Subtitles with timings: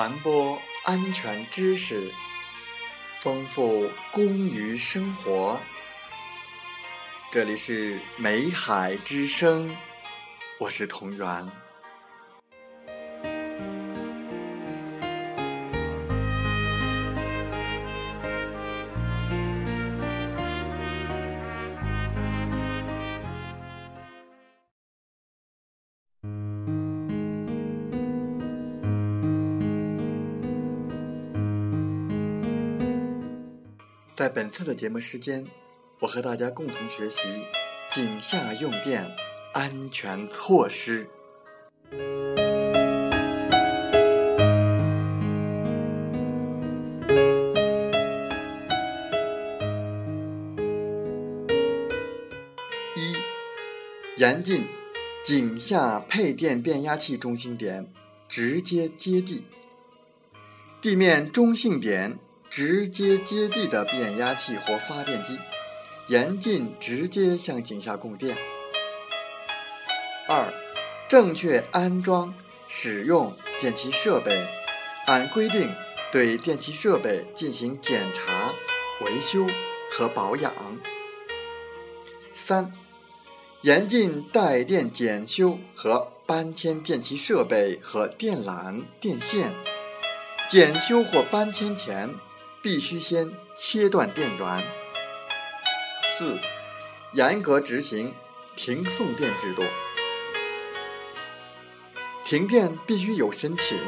[0.00, 2.10] 传播安全知识，
[3.20, 5.60] 丰富工于生活。
[7.30, 9.76] 这里是美海之声，
[10.58, 11.46] 我是同源。
[34.20, 35.46] 在本次的节目时间，
[35.98, 37.22] 我和大家共同学习
[37.88, 39.10] 井下用电
[39.54, 41.08] 安全措施。
[52.94, 53.16] 一、
[54.18, 54.66] 严禁
[55.24, 57.90] 井下配电变压器中心点
[58.28, 59.46] 直接接地，
[60.82, 62.18] 地面中性点。
[62.50, 65.38] 直接接地的变压器或发电机，
[66.08, 68.36] 严禁直接向井下供电。
[70.28, 70.52] 二、
[71.08, 72.34] 正确安装
[72.66, 74.44] 使用电气设备，
[75.06, 75.72] 按规定
[76.10, 78.52] 对电气设备进行检查、
[79.04, 79.46] 维修
[79.92, 80.52] 和保养。
[82.34, 82.72] 三、
[83.62, 89.54] 严禁带电检修和搬迁电气设备和电缆、电线。
[90.48, 92.12] 检修或搬迁前。
[92.62, 94.64] 必须先切断电源。
[96.04, 96.38] 四、
[97.14, 98.14] 严格执行
[98.54, 99.62] 停送电制度。
[102.24, 103.78] 停电必须有申请，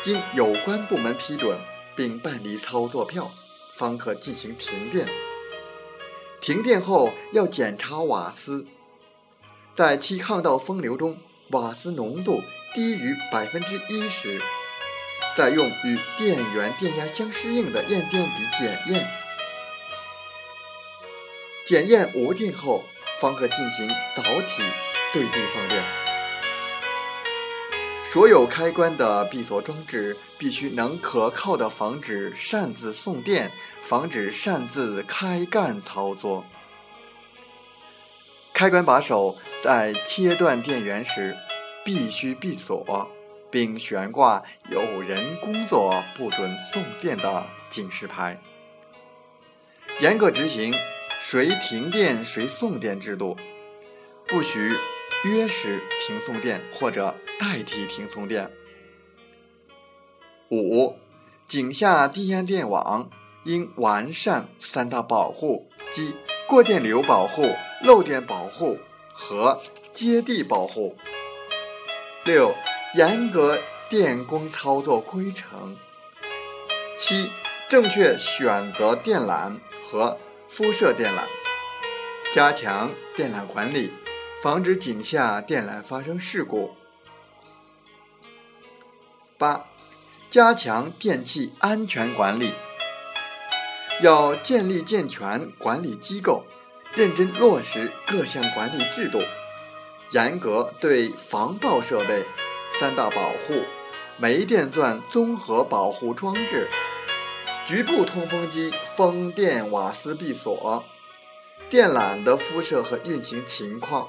[0.00, 1.58] 经有关部门批准
[1.96, 3.32] 并办理操作票，
[3.72, 5.08] 方可进行停电。
[6.40, 8.66] 停电后要检查瓦斯，
[9.74, 11.18] 在气巷道风流中，
[11.50, 12.42] 瓦斯浓度
[12.74, 14.40] 低于百分之一时。
[15.36, 19.08] 再用与电源电压相适应的验电笔检验，
[21.66, 22.84] 检验无电后，
[23.20, 24.62] 方可进行导体
[25.12, 25.82] 对地放电。
[28.04, 33.50] 所有开关的闭锁装置必须能可靠的防止擅自送电，
[33.82, 36.44] 防止擅自开干操作。
[38.52, 41.36] 开关把手在切断电源时
[41.84, 43.10] 必须闭锁。
[43.54, 48.42] 并悬挂有人工作不准送电的警示牌，
[50.00, 50.74] 严格执行
[51.22, 53.36] 谁停电谁送电制度，
[54.26, 54.72] 不许
[55.22, 58.50] 约时停送电或者代替停送电。
[60.50, 60.96] 五、
[61.46, 63.08] 井下低压电网
[63.44, 66.16] 应完善三大保护，即
[66.48, 67.54] 过电流保护、
[67.84, 68.76] 漏电保护
[69.12, 69.60] 和
[69.92, 70.96] 接地保护。
[72.24, 72.52] 六。
[72.94, 75.76] 严格电工操作规程。
[76.96, 77.28] 七、
[77.68, 79.58] 正确选择电缆
[79.90, 80.16] 和
[80.48, 81.22] 敷设电缆，
[82.32, 83.92] 加强电缆管理，
[84.40, 86.76] 防止井下电缆发生事故。
[89.36, 89.66] 八、
[90.30, 92.54] 加强电气安全管理，
[94.02, 96.44] 要建立健全管理机构，
[96.94, 99.20] 认真落实各项管理制度，
[100.12, 102.24] 严格对防爆设备。
[102.78, 103.62] 三大保护：
[104.16, 106.68] 煤电钻综合保护装置、
[107.66, 110.84] 局部通风机、风电瓦斯闭锁、
[111.70, 114.08] 电缆的敷设和运行情况、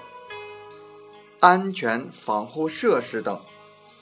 [1.40, 3.40] 安全防护设施等，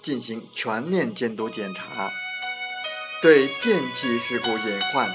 [0.02, 2.09] 进行全面监督检查，
[3.22, 5.13] 对电气事故隐患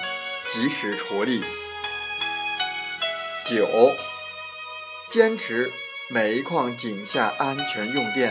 [0.50, 1.42] 及时处理。
[3.44, 3.92] 九、
[5.08, 5.72] 坚持
[6.10, 8.30] 煤矿井下安全用电。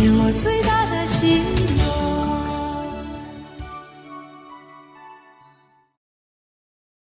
[0.00, 1.67] 是我最大的心愿。